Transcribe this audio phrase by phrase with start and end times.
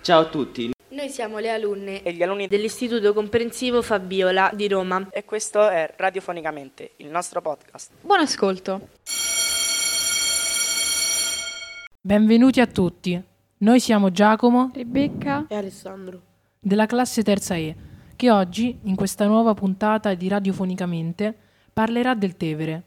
[0.00, 5.08] Ciao a tutti, Noi siamo le alunne e gli alunni dell'Istituto Comprensivo Fabiola di Roma.
[5.10, 7.90] e questo è Radiofonicamente, il nostro podcast.
[8.00, 8.88] Buon ascolto.
[12.00, 13.22] Benvenuti a tutti.
[13.58, 16.22] Noi siamo Giacomo Rebecca, E Alessandro.
[16.60, 17.74] Della classe terza E,
[18.16, 21.34] che oggi, in questa nuova puntata di Radiofonicamente,
[21.72, 22.82] parlerà del Tevere.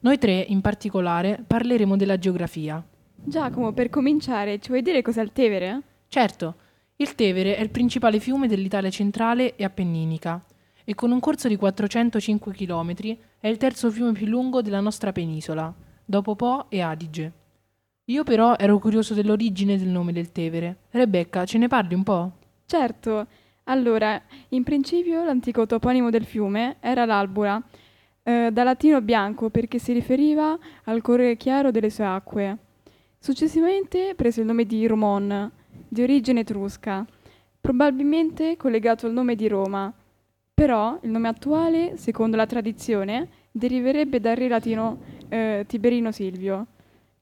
[0.00, 2.84] Noi tre, in particolare, parleremo della geografia.
[3.14, 5.82] Giacomo, per cominciare, ci vuoi dire cos'è il Tevere?
[6.08, 6.54] Certo,
[6.96, 10.44] il Tevere è il principale fiume dell'Italia centrale e appenninica
[10.84, 12.94] e con un corso di 405 km
[13.38, 15.72] è il terzo fiume più lungo della nostra penisola,
[16.04, 17.32] dopo Po e Adige.
[18.06, 20.78] Io però ero curioso dell'origine del nome del Tevere.
[20.90, 22.32] Rebecca, ce ne parli un po'?
[22.70, 23.26] Certo.
[23.64, 27.60] Allora, in principio l'antico toponimo del fiume era l'Albula,
[28.22, 32.56] eh, da latino bianco perché si riferiva al colore chiaro delle sue acque.
[33.18, 35.50] Successivamente prese il nome di Romon,
[35.88, 37.04] di origine etrusca,
[37.60, 39.92] probabilmente collegato al nome di Roma.
[40.54, 46.66] Però il nome attuale, secondo la tradizione, deriverebbe dal re latino eh, Tiberino Silvio,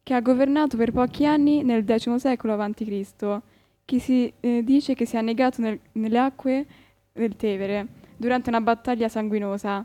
[0.02, 3.40] che ha governato per pochi anni nel X secolo a.C.,
[3.88, 6.66] che si eh, dice che sia annegato nel- nelle acque
[7.10, 7.86] del Tevere
[8.18, 9.82] durante una battaglia sanguinosa.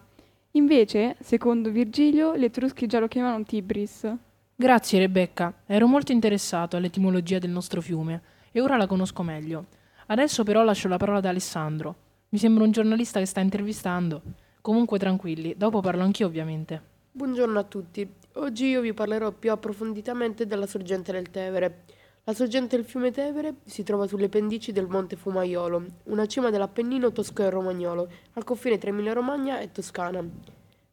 [0.52, 4.14] Invece, secondo Virgilio, gli Etruschi già lo chiamavano Tibris.
[4.54, 9.68] Grazie Rebecca, ero molto interessato all'etimologia del nostro fiume e ora la conosco meglio.
[10.08, 11.95] Adesso però lascio la parola ad Alessandro.
[12.28, 14.22] Mi sembra un giornalista che sta intervistando.
[14.60, 16.82] Comunque tranquilli, dopo parlo anch'io ovviamente.
[17.10, 18.06] Buongiorno a tutti.
[18.34, 21.84] Oggi io vi parlerò più approfonditamente della sorgente del Tevere.
[22.26, 27.12] La sorgente del fiume Tevere si trova sulle pendici del Monte Fumaiolo, una cima dell'Appennino
[27.12, 30.26] tosco e romagnolo, al confine tra Emilia-Romagna e Toscana.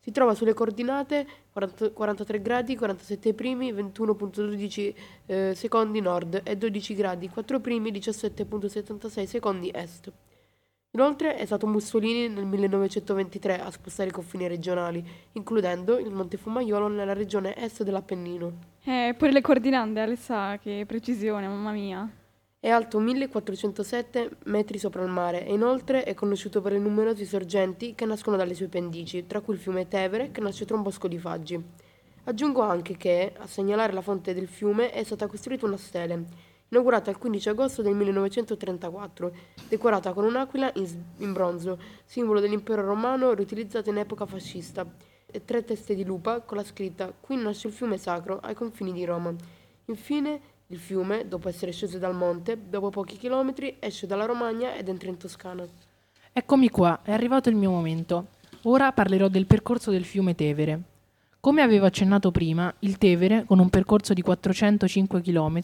[0.00, 4.94] Si trova sulle coordinate 40 43 gradi 47 primi 21.12
[5.26, 10.12] eh, secondi nord e 12 gradi 4 primi 17.76 secondi est.
[10.90, 16.88] Inoltre è stato Mussolini nel 1923 a spostare i confini regionali, includendo il Monte Fumaiolo
[16.88, 18.69] nella regione est dell'Appennino.
[18.82, 22.10] Eh, pure le coordinate, Alessa, che precisione, mamma mia.
[22.58, 27.94] È alto 1407 metri sopra il mare e inoltre è conosciuto per le numerose sorgenti
[27.94, 31.08] che nascono dalle sue pendici, tra cui il fiume Tevere che nasce tra un bosco
[31.08, 31.62] di faggi.
[32.24, 36.24] Aggiungo anche che, a segnalare la fonte del fiume, è stata costruita una stele,
[36.68, 39.32] inaugurata il 15 agosto del 1934,
[39.68, 40.88] decorata con un'aquila in,
[41.18, 44.86] in bronzo, simbolo dell'impero romano riutilizzata in epoca fascista,
[45.30, 48.92] e tre teste di lupa con la scritta Qui nasce il fiume sacro ai confini
[48.92, 49.34] di Roma.
[49.86, 54.88] Infine, il fiume, dopo essere sceso dal monte, dopo pochi chilometri esce dalla Romagna ed
[54.88, 55.66] entra in Toscana.
[56.32, 58.26] Eccomi qua, è arrivato il mio momento.
[58.62, 60.80] Ora parlerò del percorso del fiume Tevere.
[61.40, 65.60] Come avevo accennato prima, il Tevere, con un percorso di 405 km,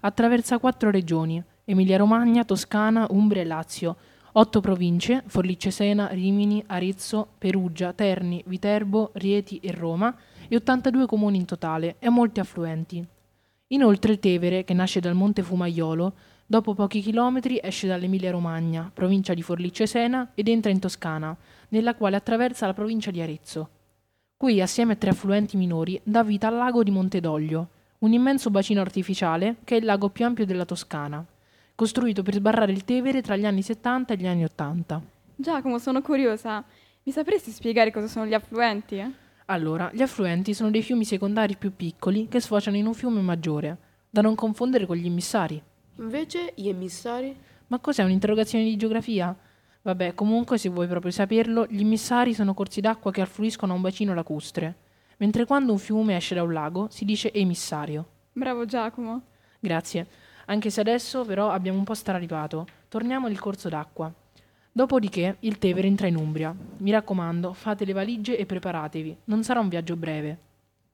[0.00, 3.96] attraversa quattro regioni: Emilia-Romagna, Toscana, Umbria e Lazio,
[4.32, 10.14] otto province: Forlì-Cesena, Rimini, Arezzo, Perugia, Terni, Viterbo, Rieti e Roma,
[10.48, 13.04] e 82 comuni in totale e molti affluenti.
[13.68, 16.12] Inoltre il Tevere, che nasce dal Monte Fumaiolo,
[16.46, 21.34] dopo pochi chilometri esce dall'Emilia-Romagna, provincia di Forlì-Cesena, ed entra in Toscana,
[21.68, 23.68] nella quale attraversa la provincia di Arezzo.
[24.36, 27.68] Qui, assieme a tre affluenti minori, dà vita al lago di Montedoglio,
[28.00, 31.24] un immenso bacino artificiale che è il lago più ampio della Toscana,
[31.82, 35.02] costruito per sbarrare il Tevere tra gli anni 70 e gli anni 80.
[35.34, 36.62] Giacomo, sono curiosa.
[37.02, 38.98] Mi sapresti spiegare cosa sono gli affluenti?
[38.98, 39.10] eh?
[39.46, 43.76] Allora, gli affluenti sono dei fiumi secondari più piccoli che sfociano in un fiume maggiore,
[44.08, 45.60] da non confondere con gli immissari.
[45.96, 47.36] Invece, gli emissari?
[47.66, 49.36] Ma cos'è un'interrogazione di geografia?
[49.82, 53.82] Vabbè, comunque, se vuoi proprio saperlo, gli immissari sono corsi d'acqua che affluiscono a un
[53.82, 54.76] bacino lacustre,
[55.16, 58.06] mentre quando un fiume esce da un lago si dice emissario.
[58.32, 59.22] Bravo Giacomo.
[59.58, 60.30] Grazie.
[60.52, 62.66] Anche se adesso però abbiamo un po' straripato.
[62.88, 64.12] Torniamo al corso d'acqua.
[64.70, 66.54] Dopodiché il Tevere entra in Umbria.
[66.76, 70.38] Mi raccomando, fate le valigie e preparatevi, non sarà un viaggio breve.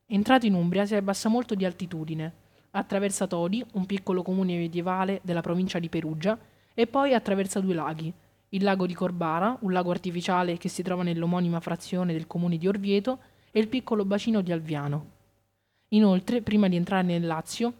[0.06, 2.32] Entrato in Umbria si abbassa molto di altitudine.
[2.70, 6.38] Attraversa Todi, un piccolo comune medievale della provincia di Perugia,
[6.72, 8.12] e poi attraversa due laghi,
[8.50, 12.68] il lago di Corbara, un lago artificiale che si trova nell'omonima frazione del comune di
[12.68, 13.18] Orvieto,
[13.50, 15.06] e il piccolo bacino di Alviano.
[15.88, 17.72] Inoltre, prima di entrare nel Lazio,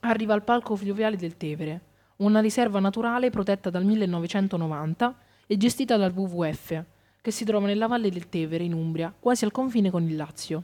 [0.00, 1.80] arriva al palco fluviale del Tevere,
[2.16, 5.14] una riserva naturale protetta dal 1990
[5.46, 6.84] e gestita dal WWF,
[7.20, 10.62] che si trova nella valle del Tevere, in Umbria, quasi al confine con il Lazio.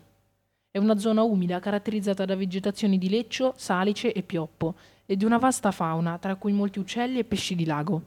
[0.71, 4.75] È una zona umida caratterizzata da vegetazioni di leccio, salice e pioppo
[5.07, 8.03] e di una vasta fauna, tra cui molti uccelli e pesci di lago.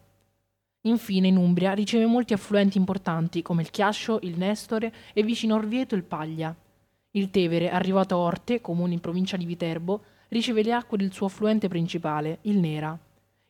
[0.81, 5.95] Infine, in Umbria riceve molti affluenti importanti come il Chiascio, il Nestore e vicino Orvieto
[5.95, 6.55] il Paglia.
[7.11, 11.27] Il Tevere, arrivato a Orte, comune in provincia di Viterbo, riceve le acque del suo
[11.27, 12.97] affluente principale, il Nera.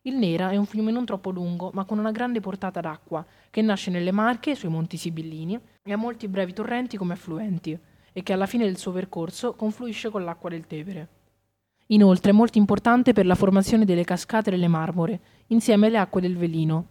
[0.04, 3.62] Il Nera è un fiume non troppo lungo, ma con una grande portata d'acqua, che
[3.62, 7.78] nasce nelle Marche, sui Monti Sibillini, e ha molti brevi torrenti come affluenti,
[8.12, 11.08] e che alla fine del suo percorso confluisce con l'acqua del Tevere.
[11.88, 16.38] Inoltre è molto importante per la formazione delle cascate delle Marmore, insieme alle acque del
[16.38, 16.88] Velino.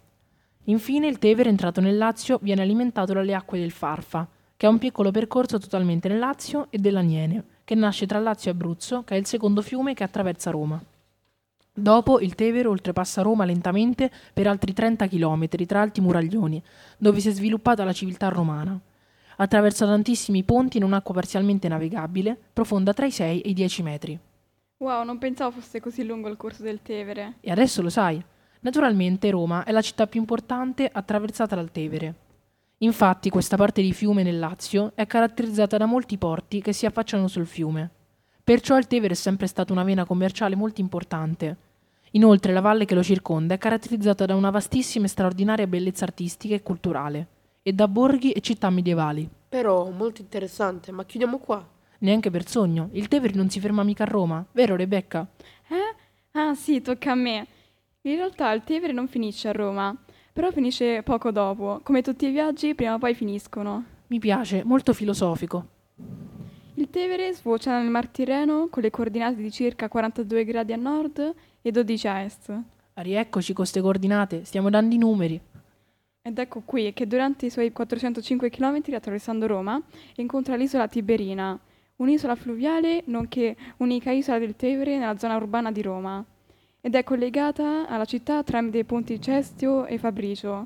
[0.65, 4.77] Infine il Tevere entrato nel Lazio viene alimentato dalle acque del Farfa, che ha un
[4.77, 9.17] piccolo percorso totalmente nel Lazio e dell'Aniene, che nasce tra Lazio e Abruzzo, che è
[9.19, 10.83] il secondo fiume che attraversa Roma.
[11.71, 16.63] Dopo il Tevere oltrepassa Roma lentamente per altri 30 km tra alti muraglioni,
[16.97, 18.75] dove si è sviluppata la civiltà romana.
[19.35, 24.19] Attraversa tantissimi ponti in un'acqua parzialmente navigabile, profonda tra i 6 e i 10 metri.
[24.77, 27.35] Wow, non pensavo fosse così lungo il corso del Tevere.
[27.39, 28.19] E adesso lo sai.
[28.61, 32.15] Naturalmente Roma è la città più importante attraversata dal Tevere.
[32.81, 37.27] Infatti questa parte di fiume nel Lazio è caratterizzata da molti porti che si affacciano
[37.27, 37.89] sul fiume.
[38.41, 41.57] Perciò il Tevere è sempre stata una vena commerciale molto importante.
[42.11, 46.55] Inoltre la valle che lo circonda è caratterizzata da una vastissima e straordinaria bellezza artistica
[46.55, 47.27] e culturale,
[47.61, 49.29] e da borghi e città medievali.
[49.49, 51.67] Però molto interessante, ma chiudiamo qua.
[51.99, 55.27] Neanche per sogno, il Tevere non si ferma mica a Roma, vero Rebecca?
[55.67, 55.95] Eh?
[56.31, 57.45] Ah sì, tocca a me.
[58.03, 59.95] In realtà il Tevere non finisce a Roma,
[60.39, 61.81] però finisce poco dopo.
[61.83, 63.83] Come tutti i viaggi, prima o poi finiscono.
[64.07, 65.67] Mi piace, molto filosofico.
[66.75, 71.33] Il Tevere sfocia nel Mar Tirreno con le coordinate di circa 42 gradi a nord
[71.61, 72.57] e 12 a est.
[72.93, 75.41] Rieccoci con queste coordinate, stiamo dando i numeri.
[76.21, 79.81] Ed ecco qui che durante i suoi 405 km attraversando Roma
[80.15, 81.59] incontra l'isola Tiberina,
[81.97, 86.25] un'isola fluviale nonché unica isola del Tevere nella zona urbana di Roma,
[86.81, 90.65] ed è collegata alla città tramite i ponti Cestio e Fabricio.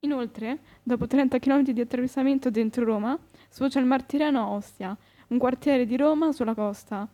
[0.00, 3.18] Inoltre, dopo 30 km di attraversamento dentro Roma,
[3.48, 4.96] sfocia il Mar Tirreno a Ostia,
[5.28, 7.08] un quartiere di Roma sulla costa,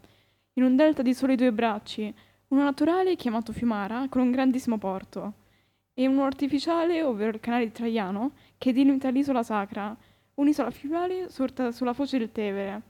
[0.55, 2.13] in un delta di soli due bracci,
[2.49, 5.33] uno naturale chiamato Fiumara con un grandissimo porto,
[5.95, 9.97] e uno artificiale, ovvero il canale di Traiano, che delimita l'isola sacra,
[10.35, 12.83] un'isola fluviale sorta sulla foce del Tevere.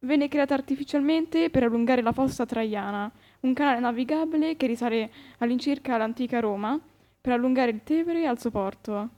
[0.00, 3.10] Venne creata artificialmente per allungare la fossa traiana,
[3.40, 6.78] un canale navigabile che risale all'incirca all'antica Roma,
[7.20, 9.08] per allungare il Tevere al suo porto.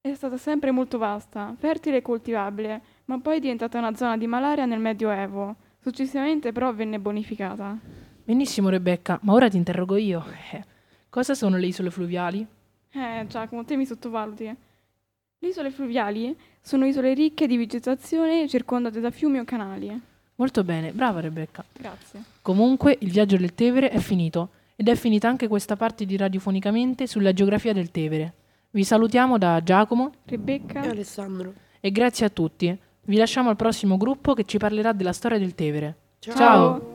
[0.00, 4.26] È stata sempre molto vasta, fertile e coltivabile, ma poi è diventata una zona di
[4.26, 5.54] malaria nel Medioevo.
[5.80, 7.78] Successivamente però venne bonificata.
[8.24, 10.24] Benissimo Rebecca, ma ora ti interrogo io.
[10.52, 10.64] Eh,
[11.08, 12.46] cosa sono le isole fluviali?
[12.90, 14.44] Eh, Giacomo, te mi sottovaluti.
[14.44, 20.00] Le isole fluviali sono isole ricche di vegetazione circondate da fiumi o canali.
[20.36, 21.64] Molto bene, brava Rebecca.
[21.72, 22.22] Grazie.
[22.42, 27.06] Comunque, il viaggio del Tevere è finito ed è finita anche questa parte di Radiofonicamente
[27.06, 28.32] sulla geografia del Tevere.
[28.70, 31.52] Vi salutiamo da Giacomo Rebecca, E Alessandro.
[31.80, 32.76] e grazie a tutti.
[33.04, 35.96] Vi lasciamo al prossimo gruppo che ci parlerà della storia del Tevere.
[36.20, 36.34] Ciao.
[36.36, 36.91] Ciao.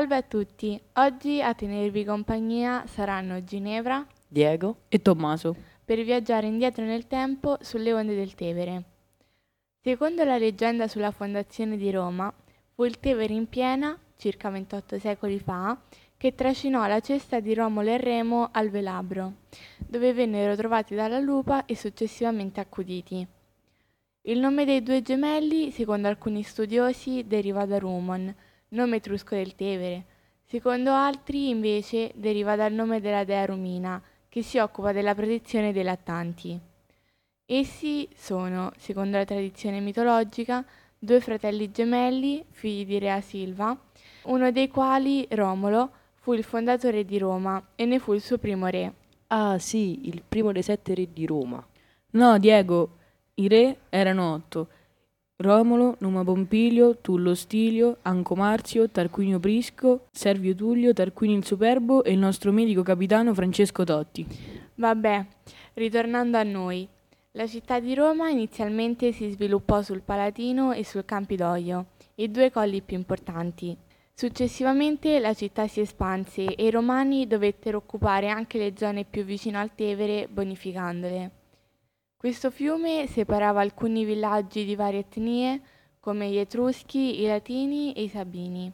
[0.00, 5.54] Salve a tutti, oggi a tenervi compagnia saranno Ginevra Diego e Tommaso.
[5.84, 8.82] per viaggiare indietro nel tempo sulle onde del Tevere.
[9.82, 12.32] Secondo la leggenda sulla fondazione di Roma,
[12.74, 15.78] fu il Tevere in piena, circa 28 secoli fa,
[16.16, 19.34] che trascinò la cesta di Romolo e Remo al Velabro,
[19.86, 23.26] dove vennero trovati dalla lupa e successivamente accuditi.
[24.22, 28.34] Il nome dei due gemelli, secondo alcuni studiosi, deriva da Rumon,
[28.70, 30.04] nome etrusco del Tevere.
[30.44, 35.84] Secondo altri, invece, deriva dal nome della dea Rumina, che si occupa della protezione dei
[35.84, 36.58] lattanti.
[37.46, 40.64] Essi sono, secondo la tradizione mitologica,
[40.98, 43.76] due fratelli gemelli, figli di Rea Silva,
[44.24, 48.66] uno dei quali, Romolo, fu il fondatore di Roma e ne fu il suo primo
[48.66, 48.92] re.
[49.28, 51.64] Ah sì, il primo dei sette re di Roma.
[52.12, 52.96] No, Diego,
[53.34, 54.68] i re erano otto.
[55.40, 62.12] Romolo, Numa Pompilio, Tullo Stilio, Anco Marzio, Tarquinio Prisco, Servio Tullio, Tarquinio il Superbo e
[62.12, 64.26] il nostro medico capitano Francesco Totti.
[64.74, 65.26] Vabbè,
[65.74, 66.86] ritornando a noi.
[67.32, 72.82] La città di Roma inizialmente si sviluppò sul Palatino e sul Campidoglio, i due colli
[72.82, 73.74] più importanti.
[74.12, 79.58] Successivamente la città si espanse e i romani dovettero occupare anche le zone più vicino
[79.58, 81.39] al Tevere bonificandole.
[82.20, 85.58] Questo fiume separava alcuni villaggi di varie etnie
[86.00, 88.70] come gli Etruschi, i Latini e i Sabini.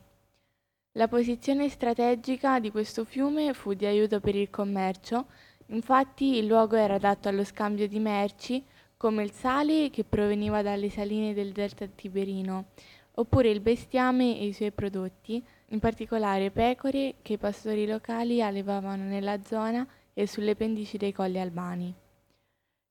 [0.94, 5.26] La posizione strategica di questo fiume fu di aiuto per il commercio,
[5.66, 8.64] infatti il luogo era adatto allo scambio di merci
[8.96, 12.70] come il sale che proveniva dalle saline del delta tiberino,
[13.12, 19.04] oppure il bestiame e i suoi prodotti, in particolare pecore che i pastori locali allevavano
[19.04, 21.94] nella zona e sulle pendici dei colli albani.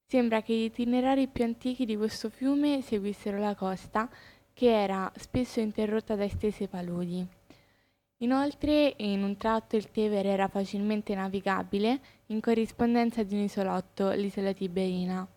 [0.08, 4.08] Sembra che gli itinerari più antichi di questo fiume seguissero la costa,
[4.54, 7.28] che era spesso interrotta da estese paludi.
[8.20, 14.54] Inoltre, in un tratto il Tevere era facilmente navigabile in corrispondenza di un isolotto, l'isola
[14.54, 15.28] Tiberina.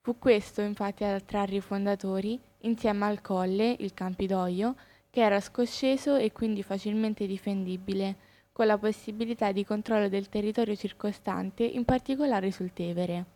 [0.00, 4.74] Fu questo infatti ad attrarre i fondatori, insieme al colle, il Campidoglio,
[5.10, 8.16] che era scosceso e quindi facilmente difendibile,
[8.50, 13.33] con la possibilità di controllo del territorio circostante, in particolare sul Tevere.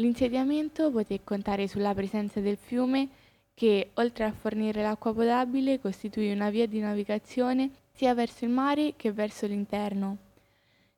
[0.00, 3.08] L'insediamento poté contare sulla presenza del fiume
[3.52, 8.94] che, oltre a fornire l'acqua potabile, costituì una via di navigazione sia verso il mare
[8.96, 10.16] che verso l'interno.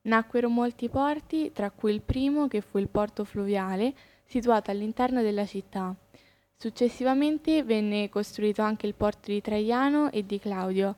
[0.03, 3.93] Nacquero molti porti, tra cui il primo, che fu il porto fluviale,
[4.25, 5.93] situato all'interno della città.
[6.57, 10.95] Successivamente venne costruito anche il porto di Traiano e di Claudio,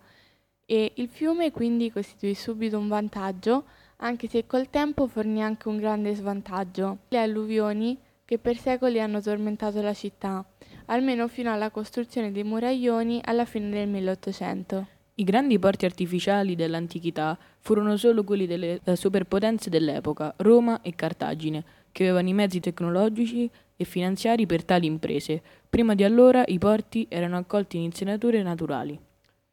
[0.66, 3.64] e il fiume quindi costituì subito un vantaggio,
[4.04, 6.98] anche se col tempo fornì anche un grande svantaggio.
[7.08, 10.44] Le alluvioni che per secoli hanno tormentato la città,
[10.86, 14.86] almeno fino alla costruzione dei muraglioni alla fine del 1800.
[15.16, 21.64] I grandi porti artificiali dell'antichità furono solo quelli delle eh, superpotenze dell'epoca, Roma e Cartagine,
[21.92, 25.40] che avevano i mezzi tecnologici e finanziari per tali imprese.
[25.70, 28.98] Prima di allora i porti erano accolti in insenature naturali.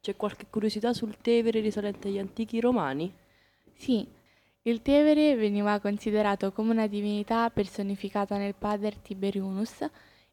[0.00, 3.12] C'è qualche curiosità sul Tevere risalente agli antichi romani?
[3.74, 4.06] Sì,
[4.64, 9.84] il Tevere veniva considerato come una divinità personificata nel Pater Tiberiunus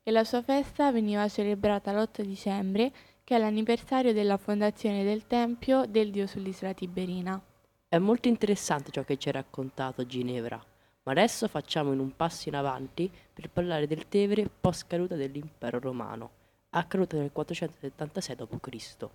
[0.03, 2.91] e la sua festa veniva celebrata l'8 dicembre,
[3.23, 7.41] che è l'anniversario della fondazione del Tempio del Dio sull'isola Tiberina.
[7.87, 10.63] È molto interessante ciò che ci hai raccontato, Ginevra,
[11.03, 16.29] ma adesso facciamo un passo in avanti per parlare del Tevere post caduta dell'impero romano,
[16.69, 19.09] accaduta nel 476 d.C.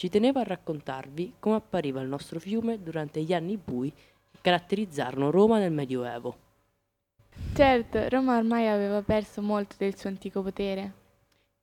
[0.00, 5.30] Ci tenevo a raccontarvi come appariva il nostro fiume durante gli anni bui che caratterizzarono
[5.30, 6.36] Roma nel Medioevo.
[7.52, 10.92] Certo, Roma ormai aveva perso molto del suo antico potere.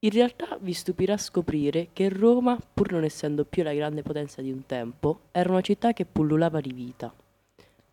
[0.01, 4.51] In realtà vi stupirà scoprire che Roma, pur non essendo più la grande potenza di
[4.51, 7.11] un tempo, era una città che pullulava di vita.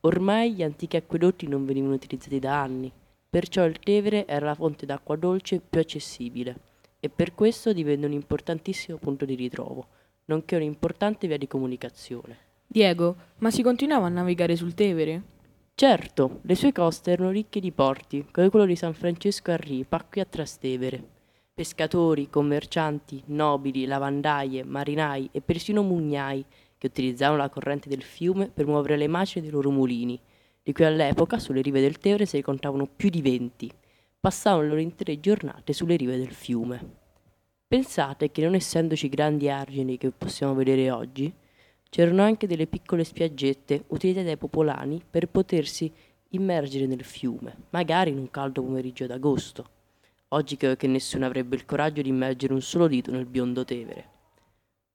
[0.00, 2.92] Ormai gli antichi acquedotti non venivano utilizzati da anni,
[3.30, 6.54] perciò il Tevere era la fonte d'acqua dolce più accessibile
[7.00, 12.38] e per questo divenne un importantissimo punto di ritrovo nonché un'importante via di comunicazione.
[12.66, 15.22] Diego, ma si continuava a navigare sul Tevere?
[15.74, 20.04] Certo, le sue coste erano ricche di porti, come quello di San Francesco a Ripa,
[20.08, 21.02] qui a Trastevere.
[21.52, 26.44] Pescatori, commercianti, nobili, lavandaie, marinai e persino mugnai
[26.78, 30.20] che utilizzavano la corrente del fiume per muovere le macine dei loro mulini,
[30.62, 33.70] di cui all'epoca sulle rive del Tevere se ne contavano più di venti.
[34.18, 37.02] Passavano le loro intere giornate sulle rive del fiume.
[37.74, 41.34] Pensate che non essendoci grandi argini che possiamo vedere oggi,
[41.90, 45.92] c'erano anche delle piccole spiaggette utilizzate dai popolani per potersi
[46.28, 49.68] immergere nel fiume, magari in un caldo pomeriggio d'agosto.
[50.28, 54.08] Oggi credo che nessuno avrebbe il coraggio di immergere un solo dito nel biondo Tevere.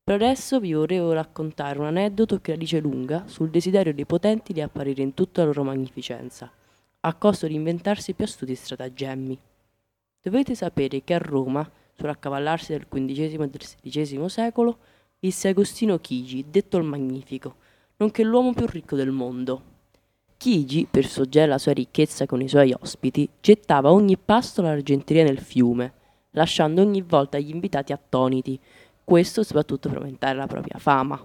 [0.01, 4.53] Per adesso vi volevo raccontare un aneddoto che la dice lunga sul desiderio dei potenti
[4.53, 6.50] di apparire in tutta la loro magnificenza,
[7.01, 9.38] a costo di inventarsi più astuti stratagemmi.
[10.21, 11.69] Dovete sapere che a Roma
[12.00, 14.77] sull'accavallarsi del XV e del XVI secolo,
[15.20, 17.56] visse Agostino Chigi, detto il Magnifico,
[17.98, 19.62] nonché l'uomo più ricco del mondo.
[20.38, 25.39] Chigi, per soggiare la sua ricchezza con i suoi ospiti, gettava ogni pasto l'argenteria nel
[25.39, 25.94] fiume,
[26.32, 28.58] lasciando ogni volta gli invitati attoniti,
[29.03, 31.22] questo soprattutto per aumentare la propria fama.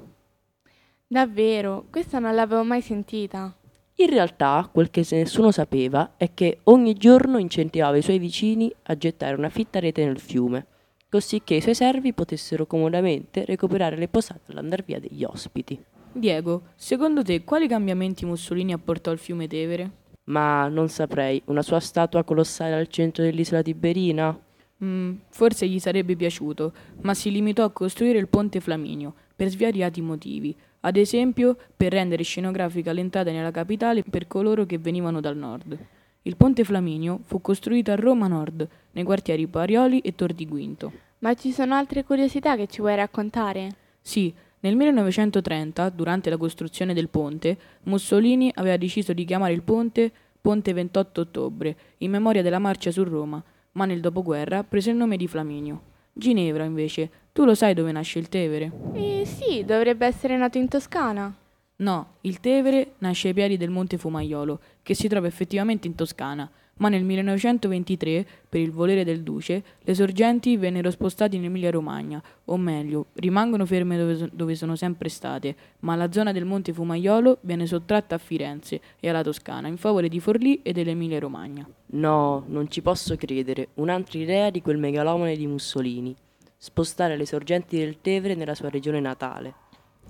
[1.07, 3.55] Davvero, questa non l'avevo mai sentita.
[3.97, 8.97] In realtà, quel che nessuno sapeva è che ogni giorno incentivava i suoi vicini a
[8.97, 10.67] gettare una fitta rete nel fiume,
[11.09, 15.81] così che i suoi servi potessero comodamente recuperare le posate all'andar via degli ospiti.
[16.13, 19.91] Diego, secondo te quali cambiamenti Mussolini apportò al fiume Tevere?
[20.25, 24.37] Ma non saprei, una sua statua colossale al centro dell'isola Tiberina?
[24.85, 26.73] Mm, forse gli sarebbe piaciuto,
[27.03, 32.23] ma si limitò a costruire il ponte Flaminio per svariati motivi, ad esempio per rendere
[32.23, 35.77] scenografica l'entrata nella capitale per coloro che venivano dal nord.
[36.23, 40.93] Il ponte Flaminio fu costruito a Roma Nord, nei quartieri Parioli e Tor di Guinto.
[41.21, 43.77] Ma ci sono altre curiosità che ci vuoi raccontare?
[44.01, 50.13] Sì, nel 1930, durante la costruzione del ponte, Mussolini aveva deciso di chiamare il ponte
[50.41, 55.17] Ponte 28 Ottobre, in memoria della marcia su Roma, ma nel dopoguerra prese il nome
[55.17, 55.94] di Flaminio.
[56.17, 58.71] Ginevra, invece, tu lo sai dove nasce il Tevere?
[58.95, 61.35] Eh sì, dovrebbe essere nato in Toscana.
[61.77, 66.49] No, il Tevere nasce ai piedi del Monte Fumaiolo, che si trova effettivamente in Toscana,
[66.77, 72.57] ma nel 1923, per il volere del duce, le sorgenti vennero spostate in Emilia-Romagna, o
[72.57, 77.67] meglio, rimangono ferme dove, dove, sono sempre state, ma la zona del Monte Fumaiolo viene
[77.67, 81.67] sottratta a Firenze e alla Toscana in favore di Forlì e dell'Emilia-Romagna.
[81.87, 83.69] No, non ci posso credere.
[83.75, 86.15] Un'altra idea di quel megalomane di Mussolini.
[86.57, 89.55] Spostare le sorgenti del Tevere nella sua regione natale.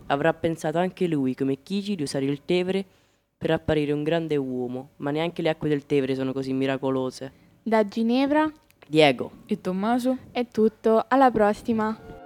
[0.06, 2.84] Avrà pensato anche lui, come Chigi, di usare il Tevere
[3.36, 7.32] per apparire un grande uomo, ma neanche le acque del Tevere sono così miracolose.
[7.62, 8.50] Da Ginevra
[8.86, 12.23] Diego e Tommaso è tutto, alla prossima!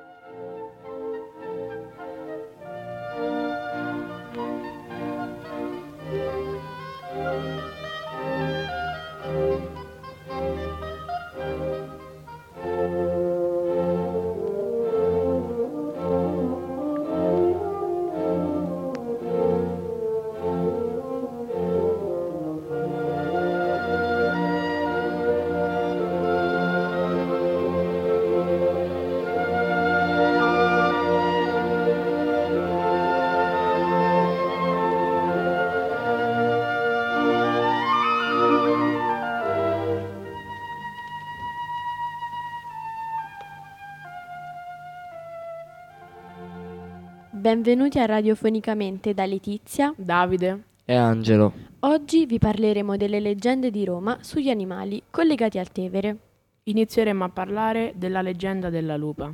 [47.48, 51.54] Benvenuti a Radiofonicamente da Letizia, Davide e Angelo.
[51.80, 56.16] Oggi vi parleremo delle leggende di Roma sugli animali collegati al Tevere.
[56.64, 59.32] Inizieremo a parlare della leggenda della lupa.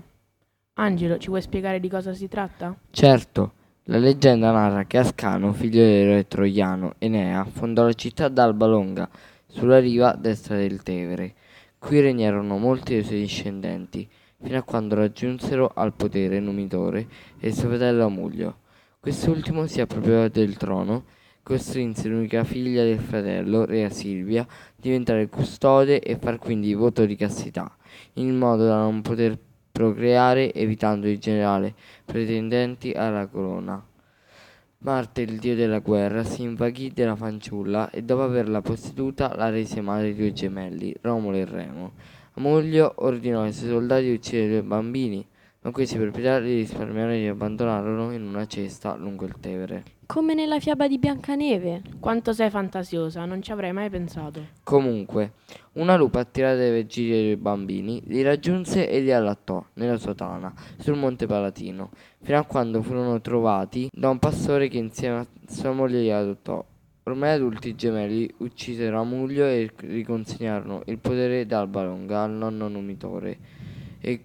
[0.74, 2.76] Angelo, ci vuoi spiegare di cosa si tratta?
[2.92, 3.52] Certo,
[3.86, 9.10] la leggenda narra che Ascano, figlio dell'eroe troiano Enea, fondò la città d'Alba Longa,
[9.48, 11.34] sulla riva destra del Tevere.
[11.80, 14.08] Qui regnarono molti dei suoi discendenti,
[14.44, 17.06] fino a quando raggiunsero al potere Numitore
[17.40, 18.58] e suo fratello Amulio.
[19.00, 21.04] Quest'ultimo si appropriò del trono,
[21.42, 27.16] costrinse l'unica figlia del fratello, Rea Silvia, a diventare custode e far quindi voto di
[27.16, 27.74] castità,
[28.14, 29.38] in modo da non poter
[29.72, 33.82] procreare, evitando in generale pretendenti alla corona.
[34.78, 39.80] Marte, il dio della guerra, si invaghì della fanciulla e dopo averla posseduta la rese
[39.80, 41.92] madre di due gemelli, Romolo e Remo.
[42.36, 45.24] Amulio ordinò ai suoi soldati di uccidere i due bambini,
[45.60, 49.84] ma questi proprietari risparmiarono e li abbandonarono in una cesta lungo il Tevere.
[50.06, 51.82] Come nella fiaba di Biancaneve.
[52.00, 54.48] Quanto sei fantasiosa, non ci avrei mai pensato.
[54.64, 55.34] Comunque,
[55.74, 60.52] una lupa attirata dai vagini dei bambini li raggiunse e li allattò nella sua tana
[60.78, 65.70] sul monte Palatino, fino a quando furono trovati da un pastore che insieme a sua
[65.70, 66.64] moglie li adottò.
[67.06, 73.38] Ormai adulti i gemelli uccisero Amulio e riconsegnarono il potere d'Alba Longa al nonno Numitore
[74.00, 74.24] e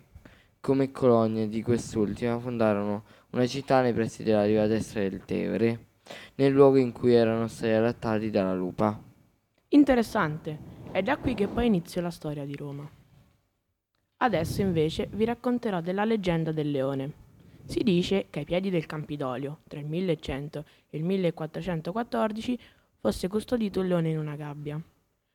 [0.62, 5.88] come colonie di quest'ultima fondarono una città nei pressi della riva destra del Tevere,
[6.36, 8.98] nel luogo in cui erano stati allattati dalla lupa.
[9.70, 10.58] Interessante,
[10.92, 12.90] è da qui che poi inizia la storia di Roma.
[14.22, 17.14] Adesso invece vi racconterò della leggenda del leone.
[17.70, 22.60] Si dice che ai piedi del Campidoglio, tra il 1100 e il 1414,
[23.00, 24.82] fosse custodito un leone in una gabbia.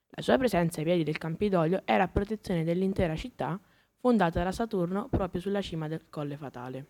[0.08, 3.56] La sua presenza ai piedi del Campidoglio era a protezione dell'intera città,
[4.00, 6.86] fondata da Saturno proprio sulla cima del Colle Fatale.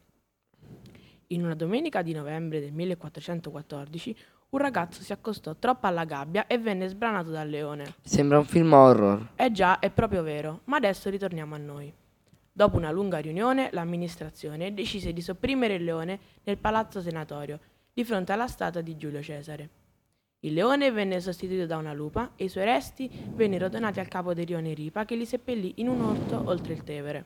[1.27, 4.17] In una domenica di novembre del 1414,
[4.49, 7.97] un ragazzo si accostò troppo alla gabbia e venne sbranato dal leone.
[8.01, 9.33] Sembra un film horror.
[9.37, 11.95] Eh già, è proprio vero, ma adesso ritorniamo a noi.
[12.57, 17.59] Dopo una lunga riunione, l'amministrazione decise di sopprimere il leone nel palazzo senatorio,
[17.93, 19.71] di fronte alla statua di Giulio Cesare.
[20.39, 24.35] Il leone venne sostituito da una lupa e i suoi resti vennero donati al capo
[24.35, 27.25] del rione Ripa che li seppellì in un orto oltre il Tevere.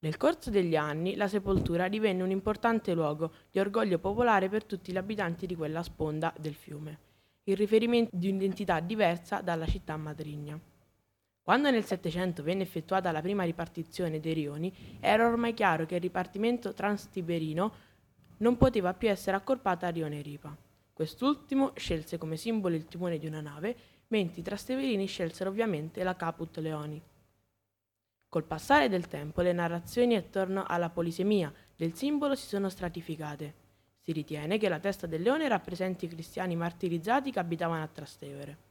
[0.00, 4.90] Nel corso degli anni la sepoltura divenne un importante luogo di orgoglio popolare per tutti
[4.90, 6.98] gli abitanti di quella sponda del fiume,
[7.44, 10.58] il riferimento di un'identità diversa dalla città matrigna.
[11.44, 16.00] Quando nel Settecento venne effettuata la prima ripartizione dei rioni, era ormai chiaro che il
[16.00, 17.74] ripartimento transtiberino
[18.38, 20.56] non poteva più essere accorpato al rione Ripa.
[20.90, 23.76] Quest'ultimo scelse come simbolo il timone di una nave,
[24.08, 27.02] mentre i trasteverini scelsero ovviamente la Caput Leoni.
[28.26, 33.54] Col passare del tempo le narrazioni attorno alla polisemia del simbolo si sono stratificate.
[34.00, 38.63] Si ritiene che la testa del leone rappresenti i cristiani martirizzati che abitavano a Trastevere.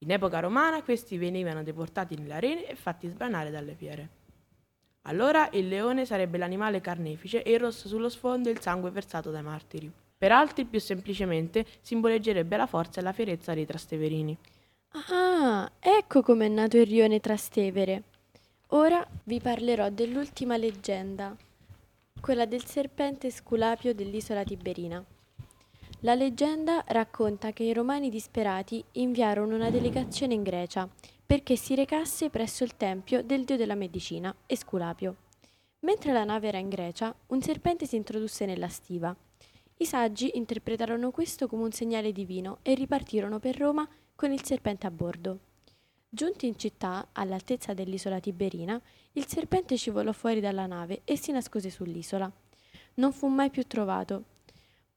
[0.00, 4.08] In epoca romana questi venivano deportati nelle arene e fatti sbranare dalle fiere.
[5.02, 9.42] Allora il leone sarebbe l'animale carnefice e il rosso sullo sfondo il sangue versato dai
[9.42, 9.90] martiri.
[10.18, 14.36] Per altri, più semplicemente, simboleggerebbe la forza e la fierezza dei trasteverini.
[15.10, 18.02] Ah, ecco come è nato il rione Trastevere.
[18.68, 21.34] Ora vi parlerò dell'ultima leggenda,
[22.20, 25.02] quella del serpente Sculapio dell'isola Tiberina.
[26.02, 30.88] La leggenda racconta che i romani disperati inviarono una delegazione in Grecia
[31.26, 35.16] perché si recasse presso il tempio del dio della medicina, Esculapio.
[35.80, 39.14] Mentre la nave era in Grecia, un serpente si introdusse nella stiva.
[39.78, 44.86] I saggi interpretarono questo come un segnale divino e ripartirono per Roma con il serpente
[44.86, 45.38] a bordo.
[46.08, 48.80] Giunti in città, all'altezza dell'isola Tiberina,
[49.14, 52.30] il serpente scivolò fuori dalla nave e si nascose sull'isola.
[52.94, 54.36] Non fu mai più trovato.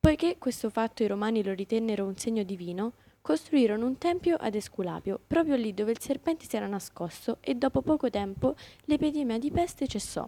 [0.01, 5.19] Poiché questo fatto i romani lo ritennero un segno divino, costruirono un tempio ad Esculapio,
[5.27, 9.85] proprio lì dove il serpente si era nascosto e dopo poco tempo l'epidemia di peste
[9.85, 10.27] cessò.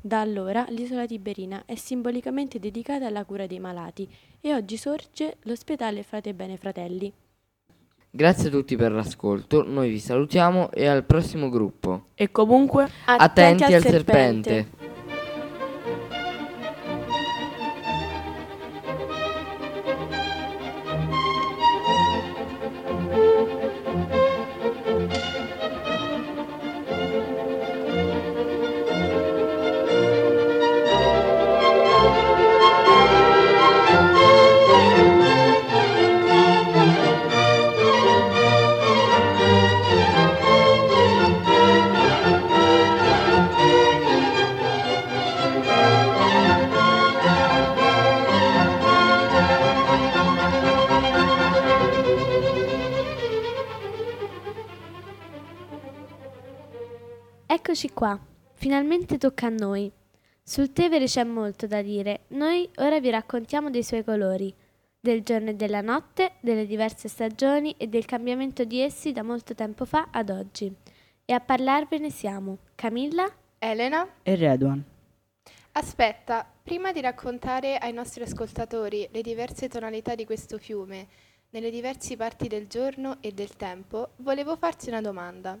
[0.00, 4.08] Da allora l'isola Tiberina è simbolicamente dedicata alla cura dei malati
[4.40, 7.12] e oggi sorge l'ospedale Frate Bene Fratelli.
[8.10, 12.06] Grazie a tutti per l'ascolto, noi vi salutiamo e al prossimo gruppo.
[12.14, 14.58] E comunque Attenti, al serpente.
[14.58, 14.87] Eccoci
[57.98, 58.16] qua,
[58.54, 59.90] finalmente tocca a noi.
[60.40, 64.54] Sul Tevere c'è molto da dire, noi ora vi raccontiamo dei suoi colori,
[65.00, 69.52] del giorno e della notte, delle diverse stagioni e del cambiamento di essi da molto
[69.56, 70.72] tempo fa ad oggi.
[71.24, 74.84] E a parlarvene siamo Camilla, Elena e Redwan.
[75.72, 81.08] Aspetta, prima di raccontare ai nostri ascoltatori le diverse tonalità di questo fiume,
[81.50, 85.58] nelle diverse parti del giorno e del tempo, volevo farti una domanda.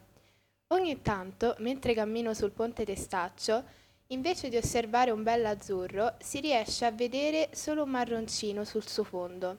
[0.70, 3.62] Ogni tanto, mentre cammino sul ponte Testaccio,
[4.08, 9.02] invece di osservare un bel azzurro, si riesce a vedere solo un marroncino sul suo
[9.02, 9.56] fondo.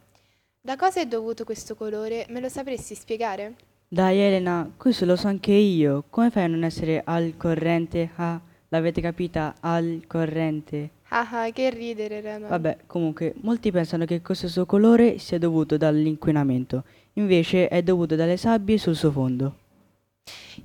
[0.62, 2.28] Da cosa è dovuto questo colore?
[2.30, 3.56] Me lo sapresti spiegare?
[3.88, 6.04] Dai Elena, questo lo so anche io.
[6.12, 8.12] Come fai a non essere al corrente?
[8.18, 9.56] Ah, l'avete capita?
[9.62, 10.92] Al corrente.
[11.08, 12.50] Ah, ah, che ridere, Renan.
[12.50, 18.38] Vabbè, comunque, molti pensano che questo suo colore sia dovuto dall'inquinamento, invece è dovuto dalle
[18.38, 19.59] sabbie sul suo fondo.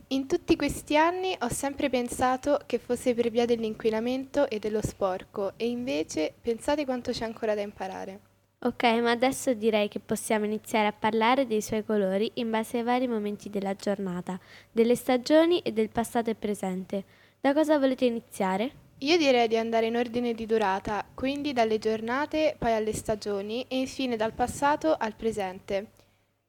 [0.09, 5.53] In tutti questi anni ho sempre pensato che fosse per via dell'inquinamento e dello sporco
[5.57, 8.21] e invece pensate quanto c'è ancora da imparare.
[8.61, 12.83] Ok, ma adesso direi che possiamo iniziare a parlare dei suoi colori in base ai
[12.83, 14.41] vari momenti della giornata,
[14.73, 17.05] delle stagioni e del passato e presente.
[17.41, 18.73] Da cosa volete iniziare?
[18.99, 23.79] Io direi di andare in ordine di durata, quindi dalle giornate, poi alle stagioni e
[23.79, 25.89] infine dal passato al presente.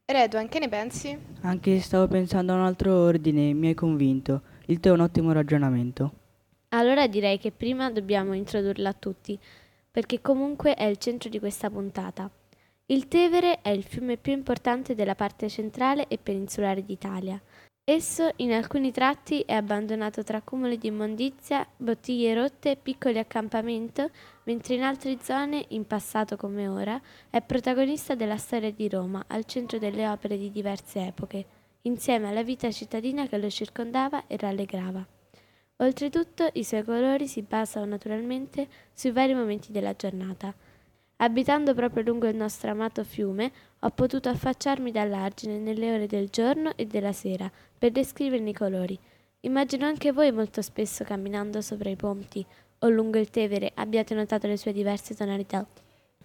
[0.08, 1.18] Redwan, che ne pensi?
[1.40, 4.42] Anche se stavo pensando a un altro ordine, mi hai convinto.
[4.66, 6.12] Il tuo è un ottimo ragionamento.
[6.68, 9.36] Allora direi che prima dobbiamo introdurla a tutti,
[9.90, 12.30] perché comunque è il centro di questa puntata.
[12.86, 17.42] Il Tevere è il fiume più importante della parte centrale e peninsulare d'Italia.
[17.88, 24.10] Esso in alcuni tratti è abbandonato tra cumuli di immondizia, bottiglie rotte e piccoli accampamento,
[24.42, 29.44] mentre in altre zone, in passato come ora, è protagonista della storia di Roma, al
[29.44, 31.46] centro delle opere di diverse epoche,
[31.82, 35.06] insieme alla vita cittadina che lo circondava e rallegrava.
[35.76, 40.52] Oltretutto i suoi colori si basano naturalmente sui vari momenti della giornata.
[41.18, 43.50] Abitando proprio lungo il nostro amato fiume,
[43.80, 48.98] ho potuto affacciarmi dall'argine nelle ore del giorno e della sera per descriverne i colori.
[49.40, 52.44] Immagino anche voi molto spesso camminando sopra i ponti
[52.80, 55.66] o lungo il Tevere abbiate notato le sue diverse tonalità.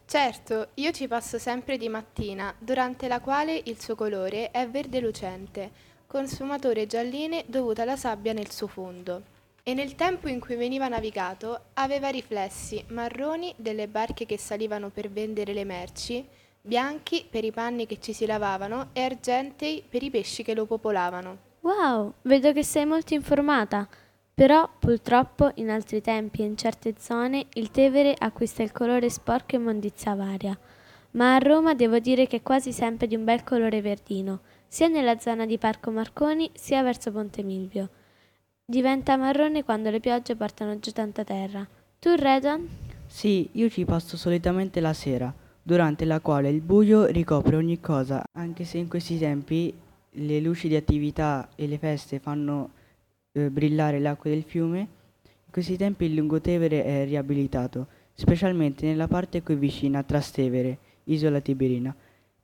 [0.06, 4.99] Certo, io ci passo sempre di mattina, durante la quale il suo colore è verde
[4.99, 5.71] lucente,
[6.06, 9.39] con sfumature gialline dovute alla sabbia nel suo fondo.
[9.63, 15.10] E nel tempo in cui veniva navigato aveva riflessi marroni delle barche che salivano per
[15.10, 16.26] vendere le merci,
[16.60, 20.65] bianchi per i panni che ci si lavavano e argentei per i pesci che lo
[20.65, 21.50] popolavano.
[21.60, 23.88] Wow, vedo che sei molto informata.
[24.34, 29.56] Però, purtroppo, in altri tempi e in certe zone il Tevere acquista il colore sporco
[29.56, 30.58] e immondizia varia.
[31.12, 34.88] Ma a Roma devo dire che è quasi sempre di un bel colore verdino, sia
[34.88, 37.89] nella zona di Parco Marconi sia verso Ponte Milvio.
[38.65, 41.67] Diventa marrone quando le piogge portano giù tanta terra.
[42.00, 42.67] Tu, Redon?
[43.06, 48.24] Sì, io ci passo solitamente la sera, durante la quale il buio ricopre ogni cosa,
[48.32, 49.74] anche se in questi tempi
[50.12, 52.71] le luci di attività e le feste fanno
[53.34, 59.08] eh, brillare le acque del fiume, in questi tempi il Lungotevere è riabilitato, specialmente nella
[59.08, 61.93] parte qui vicina a Trastevere, isola Tiberina,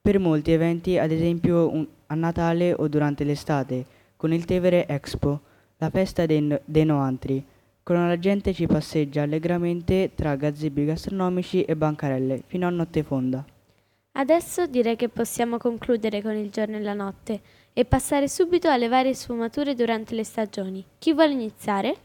[0.01, 3.85] per molti eventi, ad esempio un, a Natale o durante l'estate,
[4.17, 5.41] con il Tevere Expo,
[5.77, 7.43] la festa dei, dei Noantri,
[7.83, 13.45] quando la gente ci passeggia allegramente tra gazebi gastronomici e bancarelle fino a notte fonda.
[14.11, 17.39] Adesso direi che possiamo concludere con il giorno e la notte
[17.71, 20.83] e passare subito alle varie sfumature durante le stagioni.
[20.97, 21.95] Chi vuole iniziare?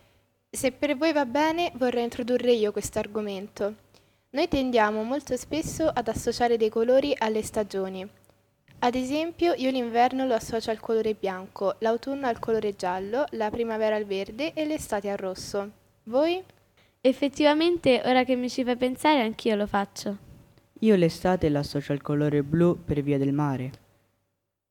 [0.50, 3.74] Se per voi va bene, vorrei introdurre io questo argomento.
[4.30, 8.06] Noi tendiamo molto spesso ad associare dei colori alle stagioni.
[8.84, 13.94] Ad esempio, io l'inverno lo associo al colore bianco, l'autunno al colore giallo, la primavera
[13.94, 15.70] al verde e l'estate al rosso.
[16.04, 16.42] Voi?
[17.00, 20.16] Effettivamente, ora che mi ci fai pensare, anch'io lo faccio.
[20.80, 23.70] Io l'estate l'associo al colore blu per via del mare.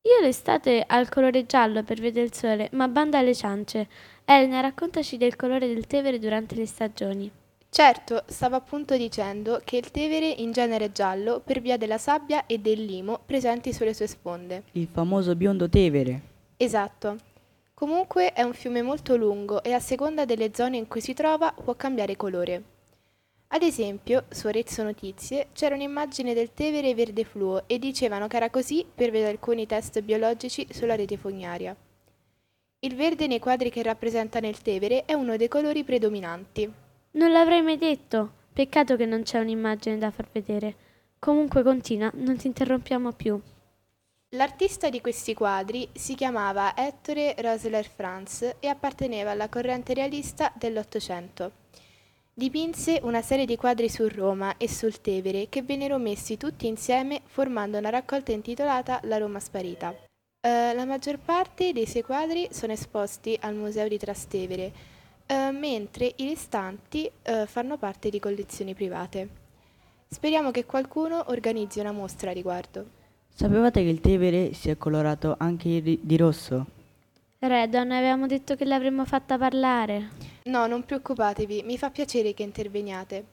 [0.02, 3.88] Io l'estate al colore giallo per via del sole, ma banda alle ciance.
[4.26, 7.32] Elena, raccontaci del colore del Tevere durante le stagioni.
[7.74, 12.46] Certo, stavo appunto dicendo che il Tevere in genere è giallo per via della sabbia
[12.46, 14.64] e del limo presenti sulle sue sponde.
[14.74, 16.22] Il famoso biondo Tevere.
[16.58, 17.16] Esatto.
[17.74, 21.54] Comunque è un fiume molto lungo e a seconda delle zone in cui si trova
[21.54, 22.64] può cambiare colore.
[23.48, 28.50] Ad esempio, su Arezzo Notizie c'era un'immagine del Tevere verde fluo e dicevano che era
[28.50, 31.74] così per vedere alcuni test biologici sulla rete fognaria.
[32.80, 36.90] Il verde nei quadri che rappresentano il Tevere è uno dei colori predominanti.
[37.12, 38.40] Non l'avrei mai detto.
[38.54, 40.76] Peccato che non c'è un'immagine da far vedere.
[41.20, 43.40] Comunque continua, non ti interrompiamo più.
[44.30, 51.52] L'artista di questi quadri si chiamava Ettore Rosler Franz e apparteneva alla corrente realista dell'Ottocento.
[52.34, 57.22] Dipinse una serie di quadri su Roma e sul Tevere che vennero messi tutti insieme
[57.26, 59.90] formando una raccolta intitolata La Roma sparita.
[59.90, 64.72] Uh, la maggior parte dei suoi quadri sono esposti al Museo di Trastevere,
[65.32, 69.30] uh, mentre i restanti uh, fanno parte di collezioni private.
[70.10, 73.00] Speriamo che qualcuno organizzi una mostra a riguardo.
[73.34, 76.66] Sapevate che il Tevere si è colorato anche di, di rosso?
[77.40, 80.10] Redon, avevamo detto che l'avremmo fatta parlare.
[80.44, 83.26] No, non preoccupatevi, mi fa piacere che interveniate.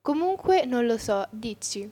[0.00, 1.88] Comunque non lo so, dici.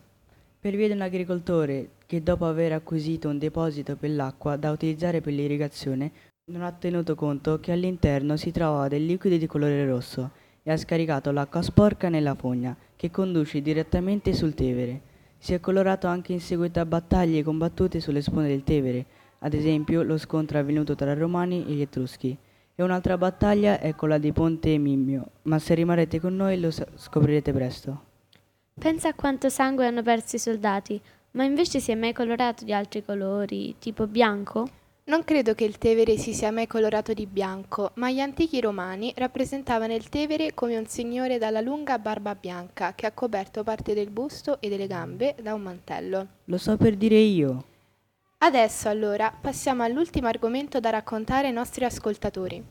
[0.59, 5.21] Per via di un agricoltore che dopo aver acquisito un deposito per l'acqua da utilizzare
[5.21, 6.11] per l'irrigazione
[6.51, 10.31] non ha tenuto conto che all'interno si trovava del liquido di colore rosso
[10.65, 15.01] e ha scaricato l'acqua sporca nella fogna che conduce direttamente sul Tevere.
[15.39, 19.07] Si è colorato anche in seguito a battaglie combattute sulle sponde del Tevere,
[19.39, 22.37] ad esempio lo scontro avvenuto tra Romani e gli Etruschi.
[22.75, 27.53] E un'altra battaglia è quella di Ponte Mimmio, ma se rimarrete con noi lo scoprirete
[27.53, 28.05] presto.
[28.75, 31.01] Pensa a quanto sangue hanno perso i soldati,
[31.33, 34.80] ma invece si è mai colorato di altri colori, tipo bianco?
[35.05, 39.13] Non credo che il Tevere si sia mai colorato di bianco, ma gli antichi romani
[39.17, 44.11] rappresentavano il Tevere come un signore dalla lunga barba bianca che ha coperto parte del
[44.11, 46.27] busto e delle gambe da un mantello.
[46.45, 47.65] Lo so per dire io.
[48.39, 52.63] Adesso allora passiamo all'ultimo argomento da raccontare ai nostri ascoltatori.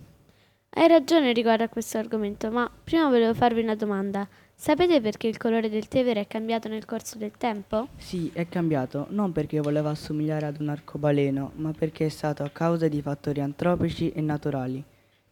[0.70, 4.28] Hai ragione riguardo a questo argomento, ma prima volevo farvi una domanda.
[4.62, 7.88] Sapete perché il colore del Tevere è cambiato nel corso del tempo?
[7.96, 12.50] Sì, è cambiato, non perché voleva assomigliare ad un arcobaleno, ma perché è stato a
[12.50, 14.84] causa di fattori antropici e naturali.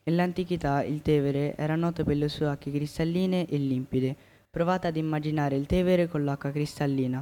[0.03, 4.15] Nell'antichità il Tevere era noto per le sue acque cristalline e limpide.
[4.49, 7.21] Provate ad immaginare il Tevere con l'acqua cristallina.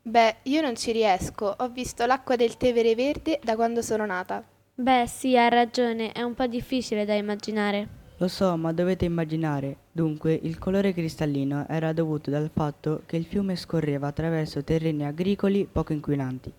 [0.00, 4.42] Beh, io non ci riesco, ho visto l'acqua del Tevere verde da quando sono nata.
[4.74, 8.03] Beh, sì, ha ragione, è un po' difficile da immaginare.
[8.18, 9.76] Lo so, ma dovete immaginare.
[9.90, 15.66] Dunque, il colore cristallino era dovuto dal fatto che il fiume scorreva attraverso terreni agricoli
[15.70, 16.52] poco inquinanti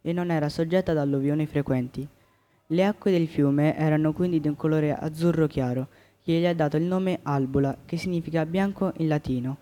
[0.00, 2.08] e non era soggetta ad alluvioni frequenti.
[2.68, 5.88] Le acque del fiume erano quindi di un colore azzurro chiaro,
[6.24, 9.56] che gli ha dato il nome Albula, che significa bianco in latino.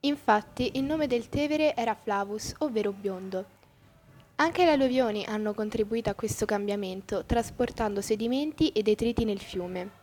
[0.00, 3.44] Infatti, il nome del Tevere era Flavus, ovvero biondo.
[4.36, 9.99] Anche le alluvioni hanno contribuito a questo cambiamento, trasportando sedimenti e detriti nel fiume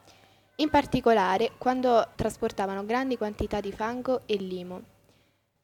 [0.59, 4.81] in particolare quando trasportavano grandi quantità di fango e limo.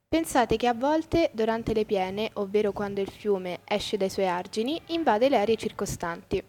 [0.07, 4.79] Pensate che a volte durante le piene, ovvero quando il fiume esce dai suoi argini,
[4.87, 6.43] invade le aree circostanti.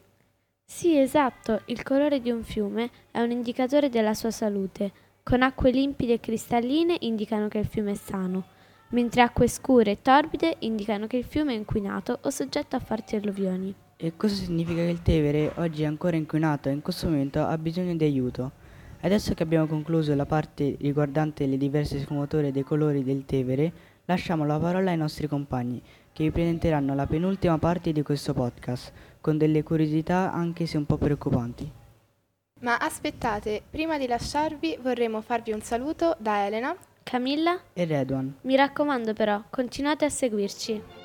[0.67, 4.93] Sì, esatto, il colore di un fiume è un indicatore della sua salute.
[5.23, 8.45] Con acque limpide e cristalline indicano che il fiume è sano,
[8.91, 13.17] mentre acque scure e torbide indicano che il fiume è inquinato o soggetto a forti
[13.17, 13.75] alluvioni.
[14.05, 17.57] E questo significa che il Tevere oggi è ancora inquinato e in questo momento ha
[17.57, 18.51] bisogno di aiuto.
[19.01, 23.73] Adesso che abbiamo concluso la parte riguardante le diverse sfumature dei colori del Tevere,
[24.05, 25.81] lasciamo la parola ai nostri compagni,
[26.13, 30.85] che vi presenteranno la penultima parte di questo podcast, con delle curiosità anche se un
[30.85, 31.73] po' preoccupanti.
[32.61, 38.35] Ma aspettate, prima di lasciarvi vorremmo farvi un saluto da Elena, Camilla e Redwan.
[38.43, 41.04] Mi raccomando però, continuate a seguirci.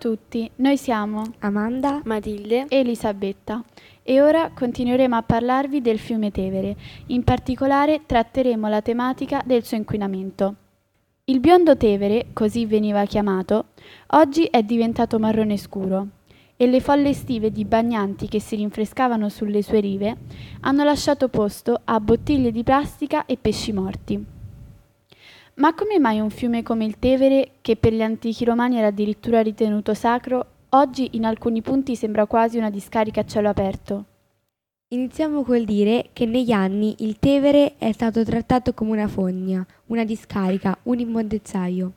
[0.00, 3.62] Tutti, noi siamo Amanda, Matilde e Elisabetta
[4.02, 6.74] e ora continueremo a parlarvi del fiume Tevere,
[7.08, 10.54] in particolare tratteremo la tematica del suo inquinamento.
[11.24, 13.66] Il biondo Tevere, così veniva chiamato,
[14.12, 16.06] oggi è diventato marrone scuro
[16.56, 20.16] e le folle estive di bagnanti che si rinfrescavano sulle sue rive
[20.60, 24.39] hanno lasciato posto a bottiglie di plastica e pesci morti.
[25.60, 29.42] Ma come mai un fiume come il Tevere, che per gli antichi romani era addirittura
[29.42, 34.04] ritenuto sacro, oggi in alcuni punti sembra quasi una discarica a cielo aperto?
[34.88, 40.04] Iniziamo col dire che negli anni il Tevere è stato trattato come una fogna, una
[40.04, 41.92] discarica, un immondezzaio.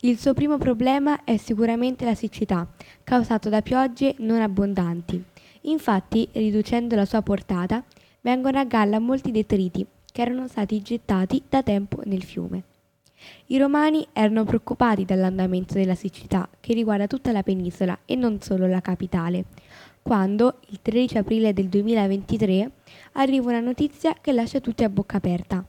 [0.00, 2.66] Il suo primo problema è sicuramente la siccità,
[3.04, 5.22] causato da piogge non abbondanti.
[5.62, 7.84] Infatti, riducendo la sua portata,
[8.22, 12.64] vengono a galla molti detriti che erano stati gettati da tempo nel fiume.
[13.46, 18.66] I romani erano preoccupati dall'andamento della siccità che riguarda tutta la penisola e non solo
[18.66, 19.44] la capitale,
[20.02, 22.70] quando il 13 aprile del 2023
[23.12, 25.64] arriva una notizia che lascia tutti a bocca aperta.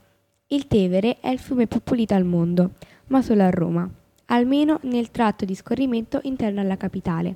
[0.48, 2.72] Il Tevere è il fiume più pulito al mondo,
[3.08, 3.88] ma solo a Roma,
[4.26, 7.34] almeno nel tratto di scorrimento interno alla capitale.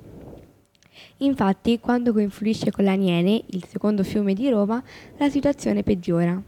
[1.17, 4.81] Infatti, quando confluisce con l'Aniene, il secondo fiume di Roma,
[5.17, 6.41] la situazione peggiora.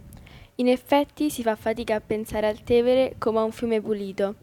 [0.58, 4.36] In effetti si fa fatica a pensare al Tevere come a un fiume pulito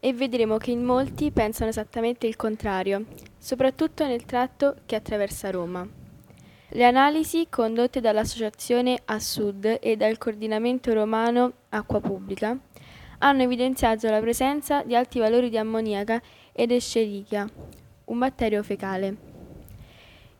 [0.00, 3.04] e vedremo che in molti pensano esattamente il contrario,
[3.38, 5.88] soprattutto nel tratto che attraversa Roma.
[6.72, 12.58] Le analisi condotte dall'Associazione a Sud e dal Coordinamento Romano Acqua Pubblica
[13.18, 16.20] hanno evidenziato la presenza di alti valori di ammoniaca
[16.52, 17.48] ed escherichia,
[18.06, 19.29] un batterio fecale.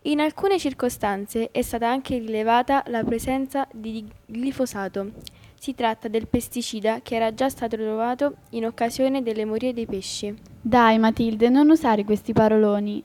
[0.04, 5.10] In alcune circostanze è stata anche rilevata la presenza di glifosato.
[5.58, 10.34] Si tratta del pesticida che era già stato trovato in occasione delle morie dei pesci.
[10.58, 13.04] Dai Matilde, non usare questi paroloni.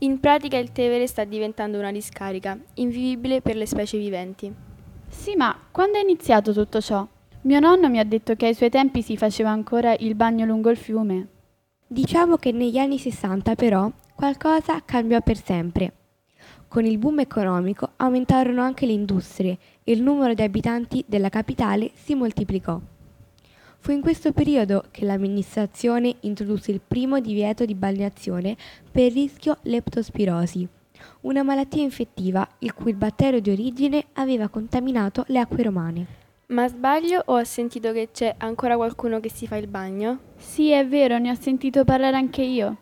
[0.00, 4.52] In pratica il Tevere sta diventando una discarica, invivibile per le specie viventi.
[5.08, 7.06] Sì, ma quando è iniziato tutto ciò?
[7.42, 10.68] Mio nonno mi ha detto che ai suoi tempi si faceva ancora il bagno lungo
[10.68, 11.28] il fiume.
[11.86, 15.92] Diciamo che negli anni 60 però qualcosa cambiò per sempre.
[16.68, 21.90] Con il boom economico aumentarono anche le industrie e il numero di abitanti della capitale
[21.94, 22.80] si moltiplicò.
[23.78, 28.56] Fu in questo periodo che l'amministrazione introdusse il primo divieto di balneazione
[28.90, 30.66] per rischio leptospirosi,
[31.22, 36.06] una malattia infettiva il cui batterio di origine aveva contaminato le acque romane.
[36.46, 40.18] Ma sbaglio o ho sentito che c'è ancora qualcuno che si fa il bagno?
[40.36, 42.76] Sì, è vero, ne ho sentito parlare anche io.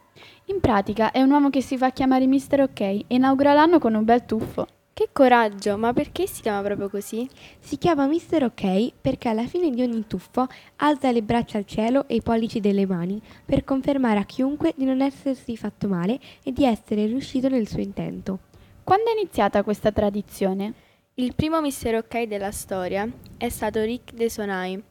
[0.53, 3.95] In pratica è un uomo che si fa chiamare Mister Ok e inaugura l'anno con
[3.95, 4.67] un bel tuffo.
[4.93, 7.27] Che coraggio, ma perché si chiama proprio così?
[7.59, 12.07] Si chiama Mister Ok perché alla fine di ogni tuffo alza le braccia al cielo
[12.07, 16.53] e i pollici delle mani per confermare a chiunque di non essersi fatto male e
[16.53, 18.41] di essere riuscito nel suo intento.
[18.85, 20.75] Quando è iniziata questa tradizione?
[21.15, 24.83] Il primo Mister Ok della storia è stato Rick De Sonai,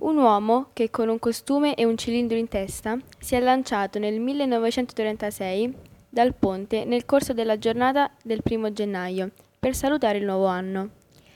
[0.00, 4.20] un uomo che con un costume e un cilindro in testa si è lanciato nel
[4.20, 5.74] 1936
[6.08, 10.90] dal ponte nel corso della giornata del primo gennaio per salutare il nuovo anno.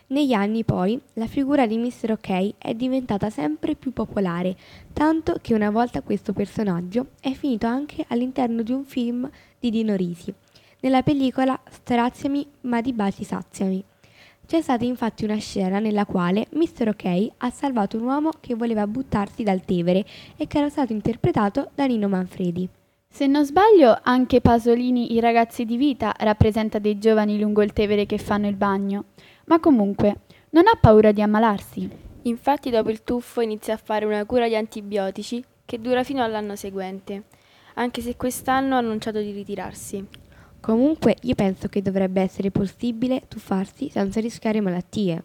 [0.09, 2.13] Negli anni poi la figura di Mr.
[2.13, 4.57] Ok è diventata sempre più popolare,
[4.93, 9.97] tanto che una volta questo personaggio è finito anche all'interno di un film di Dino
[9.97, 10.33] Risi,
[10.81, 13.85] nella pellicola Straziami ma di baci saziami.
[14.53, 16.88] C'è stata infatti una scena nella quale Mr.
[16.88, 20.05] Ok ha salvato un uomo che voleva buttarsi dal Tevere
[20.36, 22.68] e che era stato interpretato da Nino Manfredi.
[23.09, 28.05] Se non sbaglio, anche Pasolini, i ragazzi di vita, rappresenta dei giovani lungo il Tevere
[28.05, 29.05] che fanno il bagno.
[29.46, 30.16] Ma comunque,
[30.50, 31.88] non ha paura di ammalarsi.
[32.24, 36.57] Infatti dopo il tuffo inizia a fare una cura di antibiotici che dura fino all'anno
[36.57, 37.22] seguente,
[37.76, 40.07] anche se quest'anno ha annunciato di ritirarsi.
[40.63, 45.21] Comunque io penso che dovrebbe essere possibile tuffarsi senza rischiare malattie.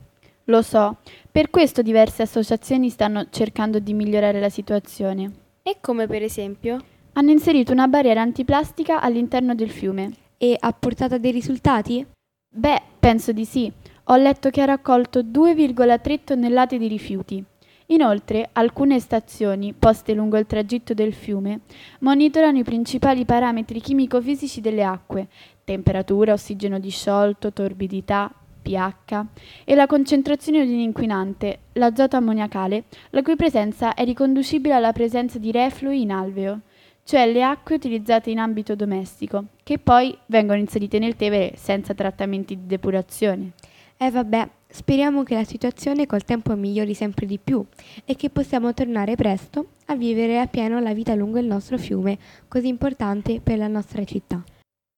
[0.45, 0.97] Lo so,
[1.29, 5.31] per questo diverse associazioni stanno cercando di migliorare la situazione.
[5.61, 6.79] E come per esempio?
[7.13, 10.11] Hanno inserito una barriera antiplastica all'interno del fiume.
[10.37, 12.03] E ha portato dei risultati?
[12.49, 13.71] Beh, penso di sì.
[14.05, 17.43] Ho letto che ha raccolto 2,3 tonnellate di rifiuti.
[17.87, 21.61] Inoltre, alcune stazioni, poste lungo il tragitto del fiume,
[21.99, 25.27] monitorano i principali parametri chimico-fisici delle acque,
[25.63, 29.25] temperatura, ossigeno disciolto, torbidità, pH
[29.63, 35.39] e la concentrazione di un inquinante, l'azoto ammoniacale, la cui presenza è riconducibile alla presenza
[35.39, 36.59] di reflui in alveo,
[37.05, 42.57] cioè le acque utilizzate in ambito domestico, che poi vengono inserite nel Tevere senza trattamenti
[42.57, 43.51] di depurazione.
[43.95, 47.65] Eh vabbè, speriamo che la situazione col tempo migliori sempre di più
[48.05, 52.67] e che possiamo tornare presto a vivere appieno la vita lungo il nostro fiume, così
[52.67, 54.43] importante per la nostra città.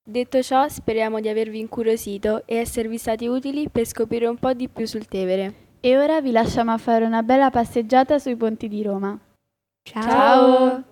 [0.04, 4.68] Detto ciò, speriamo di avervi incuriosito e esservi stati utili per scoprire un po' di
[4.68, 5.68] più sul Tevere.
[5.80, 9.18] E ora vi lasciamo a fare una bella passeggiata sui ponti di Roma.
[9.84, 10.02] Ciao!
[10.02, 10.89] Ciao.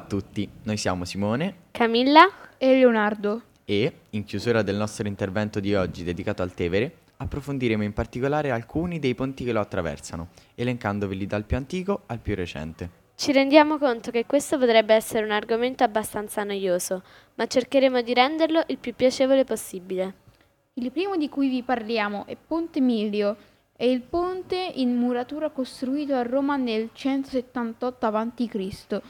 [0.00, 2.26] A tutti, noi siamo Simone Camilla
[2.56, 3.42] e Leonardo.
[3.64, 8.98] e, in chiusura del nostro intervento di oggi dedicato al Tevere, approfondiremo in particolare alcuni
[8.98, 12.98] dei ponti che lo attraversano, elencandoveli dal più antico al più recente.
[13.14, 17.02] Ci rendiamo conto che questo potrebbe essere un argomento abbastanza noioso,
[17.34, 20.14] ma cercheremo di renderlo il più piacevole possibile.
[20.74, 23.36] Il primo di cui vi parliamo è Ponte Milvio,
[23.76, 29.02] è il ponte in muratura costruito a Roma nel 178 a.C.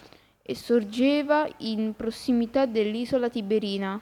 [0.50, 4.00] e sorgeva in prossimità dell'isola Tiberina.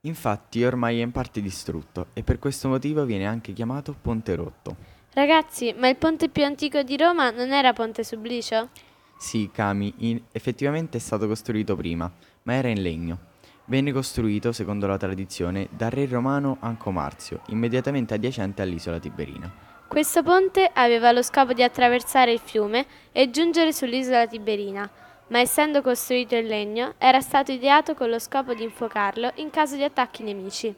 [0.00, 4.74] Infatti ormai è in parte distrutto e per questo motivo viene anche chiamato Ponte Rotto.
[5.12, 8.70] Ragazzi, ma il ponte più antico di Roma non era Ponte Sublicio?
[9.16, 12.12] Sì, Cami, in- effettivamente è stato costruito prima,
[12.42, 13.18] ma era in legno.
[13.66, 19.48] Venne costruito, secondo la tradizione, dal re romano Anco Marzio, immediatamente adiacente all'isola Tiberina.
[19.86, 24.90] Questo ponte aveva lo scopo di attraversare il fiume e giungere sull'isola Tiberina,
[25.28, 29.76] ma essendo costruito in legno era stato ideato con lo scopo di infuocarlo in caso
[29.76, 30.74] di attacchi nemici.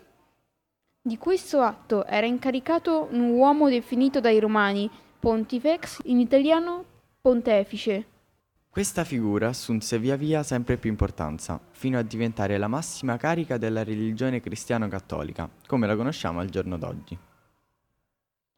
[1.01, 6.85] Di questo atto era incaricato un uomo definito dai romani Pontifex, in italiano
[7.21, 8.07] Pontefice.
[8.71, 13.83] Questa figura assunse via via sempre più importanza, fino a diventare la massima carica della
[13.83, 17.19] religione cristiano-cattolica, come la conosciamo al giorno d'oggi.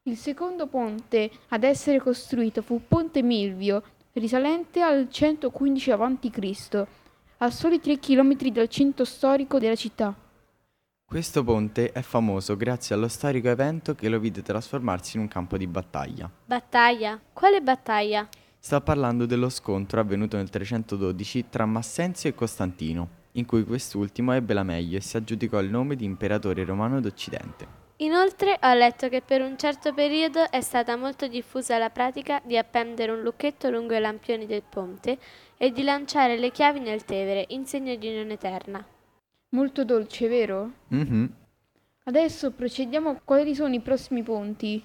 [0.03, 3.83] Il secondo ponte ad essere costruito fu Ponte Milvio,
[4.13, 6.87] risalente al 115 a.C.,
[7.37, 10.13] a soli 3 km dal centro storico della città.
[11.05, 15.57] Questo ponte è famoso grazie allo storico evento che lo vide trasformarsi in un campo
[15.57, 16.29] di battaglia.
[16.45, 17.19] Battaglia?
[17.33, 18.27] Quale battaglia?
[18.57, 24.53] Sto parlando dello scontro avvenuto nel 312 tra Massenzio e Costantino, in cui quest'ultimo ebbe
[24.53, 27.80] la meglio e si aggiudicò il nome di imperatore romano d'Occidente.
[28.01, 32.57] Inoltre ho letto che per un certo periodo è stata molto diffusa la pratica di
[32.57, 35.19] appendere un lucchetto lungo i lampioni del ponte
[35.55, 38.83] e di lanciare le chiavi nel Tevere in segno di unione eterna.
[39.49, 40.71] Molto dolce, vero?
[40.87, 41.31] Mhm.
[42.05, 44.83] Adesso procediamo a quali sono i prossimi ponti.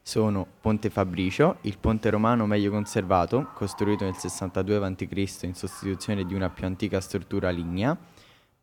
[0.00, 5.42] Sono Ponte Fabricio, il ponte romano meglio conservato, costruito nel 62 a.C.
[5.42, 7.94] in sostituzione di una più antica struttura lignea,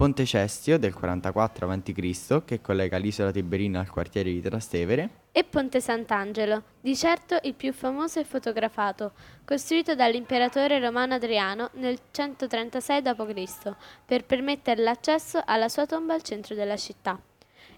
[0.01, 2.43] Ponte Cestio del 44 a.C.
[2.43, 7.71] che collega l'isola Tiberina al quartiere di Trastevere, E Ponte Sant'Angelo, di certo il più
[7.71, 9.11] famoso e fotografato,
[9.45, 13.75] costruito dall'imperatore romano Adriano nel 136 d.C.
[14.03, 17.21] per permettere l'accesso alla sua tomba al centro della città.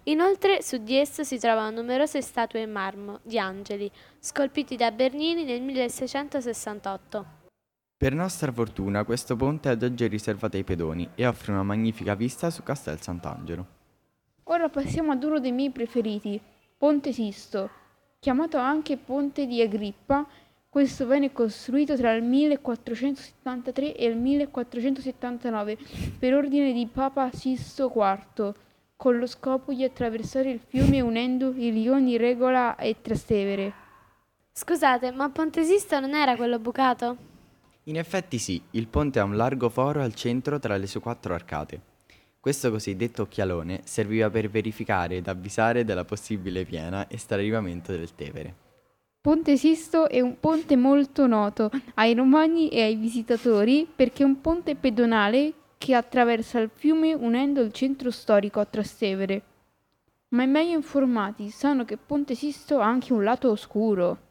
[0.03, 5.43] Inoltre su di esso si trovano numerose statue in marmo di angeli, scolpiti da Bernini
[5.43, 7.42] nel 1668.
[8.03, 12.15] Per nostra fortuna questo ponte ad oggi è riservato ai pedoni e offre una magnifica
[12.15, 13.65] vista su Castel Sant'Angelo.
[14.43, 16.37] Ora passiamo ad uno dei miei preferiti,
[16.77, 17.69] Ponte Sisto.
[18.19, 20.27] Chiamato anche Ponte di Agrippa,
[20.67, 25.77] questo venne costruito tra il 1473 e il 1479
[26.19, 28.53] per ordine di Papa Sisto IV,
[28.97, 33.73] con lo scopo di attraversare il fiume unendo i rioni Regola e Trastevere.
[34.51, 37.31] Scusate, ma Ponte Sisto non era quello bucato?
[37.85, 41.33] In effetti sì, il ponte ha un largo foro al centro tra le sue quattro
[41.33, 41.81] arcate.
[42.39, 48.55] Questo cosiddetto occhialone serviva per verificare ed avvisare della possibile piena e straripamento del Tevere.
[49.19, 54.39] Ponte Sisto è un ponte molto noto ai romani e ai visitatori perché è un
[54.39, 59.41] ponte pedonale che attraversa il fiume unendo il centro storico a Trastevere.
[60.29, 64.22] Ma i meglio informati sanno che Ponte Sisto ha anche un lato oscuro.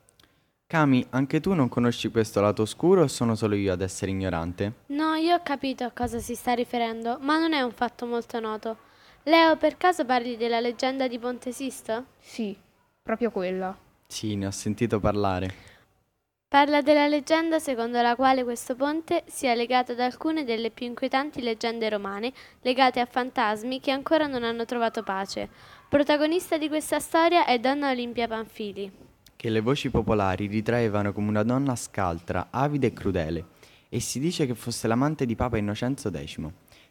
[0.72, 4.72] Cami, anche tu non conosci questo lato oscuro o sono solo io ad essere ignorante?
[4.86, 8.40] No, io ho capito a cosa si sta riferendo, ma non è un fatto molto
[8.40, 8.78] noto.
[9.24, 12.06] Leo, per caso parli della leggenda di Ponte Sisto?
[12.18, 12.56] Sì,
[13.02, 13.76] proprio quella.
[14.06, 15.52] Sì, ne ho sentito parlare.
[16.48, 21.42] Parla della leggenda secondo la quale questo ponte sia legato ad alcune delle più inquietanti
[21.42, 25.50] leggende romane legate a fantasmi che ancora non hanno trovato pace.
[25.90, 29.10] Protagonista di questa storia è Donna Olimpia Panfili
[29.42, 33.46] che le voci popolari ritraevano come una donna scaltra, avida e crudele,
[33.88, 36.38] e si dice che fosse l'amante di Papa Innocenzo X,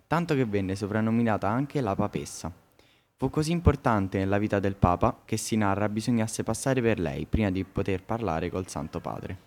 [0.05, 2.51] tanto che venne soprannominata anche la papessa.
[3.15, 7.49] Fu così importante nella vita del Papa che si narra bisognasse passare per lei prima
[7.49, 9.37] di poter parlare col Santo Padre.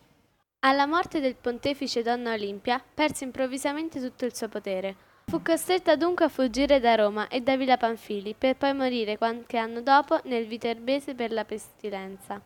[0.61, 4.97] Alla morte del pontefice Donna Olimpia perse improvvisamente tutto il suo potere.
[5.27, 9.59] Fu costretta dunque a fuggire da Roma e da Villa Panfili per poi morire qualche
[9.59, 12.41] anno dopo nel Viterbese per la pestilenza.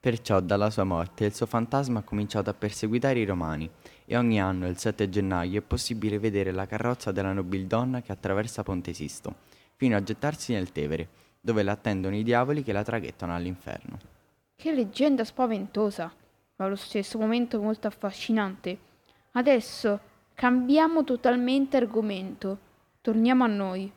[0.00, 3.68] Perciò dalla sua morte il suo fantasma ha cominciato a perseguitare i romani
[4.04, 8.62] e ogni anno il 7 gennaio è possibile vedere la carrozza della nobildonna che attraversa
[8.62, 9.34] Ponte Sisto,
[9.74, 11.08] fino a gettarsi nel Tevere,
[11.40, 13.98] dove l'attendono i diavoli che la traghettano all'inferno.
[14.54, 16.12] Che leggenda spaventosa,
[16.54, 18.78] ma allo stesso momento molto affascinante.
[19.32, 20.00] Adesso
[20.34, 22.58] cambiamo totalmente argomento.
[23.00, 23.90] Torniamo a noi.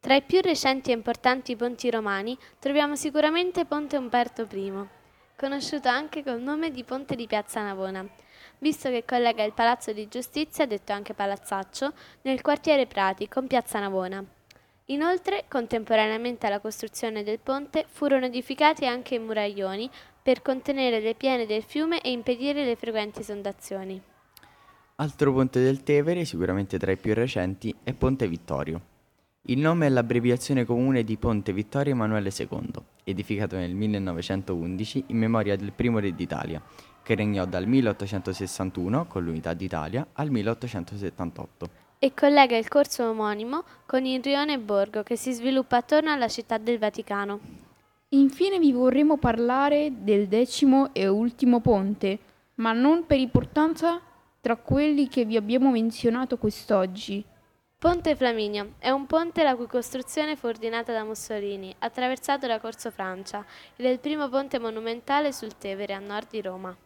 [0.00, 4.98] Tra i più recenti e importanti ponti romani troviamo sicuramente Ponte Umberto I
[5.40, 8.06] conosciuto anche col nome di Ponte di Piazza Navona,
[8.58, 13.80] visto che collega il Palazzo di Giustizia, detto anche Palazzaccio, nel quartiere Prati con Piazza
[13.80, 14.22] Navona.
[14.86, 19.88] Inoltre, contemporaneamente alla costruzione del ponte, furono edificati anche i muraglioni
[20.22, 23.98] per contenere le piene del fiume e impedire le frequenti esondazioni.
[24.96, 28.89] Altro ponte del Tevere, sicuramente tra i più recenti, è Ponte Vittorio.
[29.44, 32.72] Il nome è l'abbreviazione comune di Ponte Vittorio Emanuele II,
[33.04, 36.62] edificato nel 1911 in memoria del primo re d'Italia,
[37.02, 41.70] che regnò dal 1861 con l'Unità d'Italia al 1878.
[41.98, 46.58] E collega il corso omonimo con il rione Borgo che si sviluppa attorno alla città
[46.58, 47.40] del Vaticano.
[48.10, 52.18] Infine vi vorremmo parlare del decimo e ultimo ponte,
[52.56, 54.02] ma non per importanza
[54.38, 57.24] tra quelli che vi abbiamo menzionato quest'oggi.
[57.80, 62.90] Ponte Flaminio è un ponte la cui costruzione fu ordinata da Mussolini, attraversato da Corso
[62.90, 63.42] Francia,
[63.74, 66.76] ed è il primo ponte monumentale sul Tevere a nord di Roma.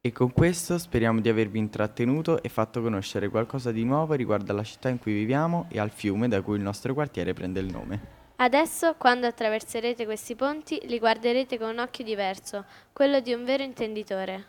[0.00, 4.62] E con questo speriamo di avervi intrattenuto e fatto conoscere qualcosa di nuovo riguardo alla
[4.62, 8.00] città in cui viviamo e al fiume da cui il nostro quartiere prende il nome.
[8.36, 13.64] Adesso, quando attraverserete questi ponti, li guarderete con un occhio diverso, quello di un vero
[13.64, 14.44] intenditore.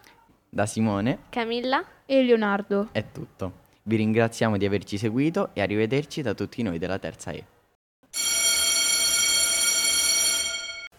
[0.47, 3.69] Da Simone, Camilla e Leonardo è tutto.
[3.83, 7.45] Vi ringraziamo di averci seguito e arrivederci da tutti noi della Terza E.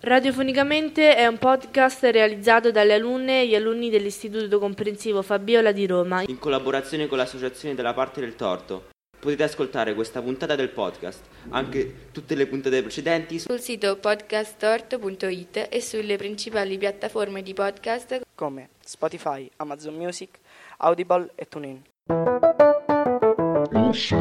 [0.01, 6.23] Radiofonicamente è un podcast realizzato dalle alunne e gli alunni dell'Istituto Comprensivo Fabiola di Roma
[6.23, 8.91] in collaborazione con l'Associazione della Parte del Torto.
[9.17, 11.21] Potete ascoltare questa puntata del podcast,
[11.51, 18.71] anche tutte le puntate precedenti sul sito podcasttorto.it e sulle principali piattaforme di podcast come
[18.85, 20.41] Spotify, Amazon Music,
[20.79, 21.92] Audible e TuneIn.
[23.71, 24.19] 你说。